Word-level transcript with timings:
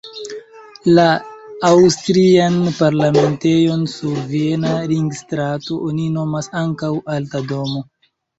La 0.99 1.03
aŭstrian 1.67 2.57
parlamentejon 2.77 3.83
sur 3.93 4.17
Viena 4.33 4.73
Ringstrato 4.93 5.79
oni 5.91 6.09
nomas 6.17 6.51
ankaŭ 6.65 6.91
Alta 7.19 7.45
Domo. 7.55 7.85